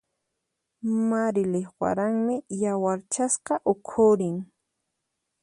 Marilyq 1.09 1.69
waranmi 1.81 2.35
yawarchasqa 2.63 3.53
ukhurin. 3.71 4.37